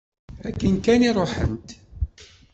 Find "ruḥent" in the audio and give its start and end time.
1.15-1.69